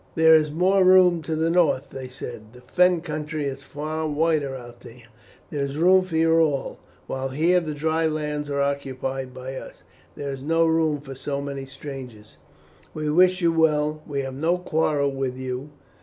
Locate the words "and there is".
10.15-10.41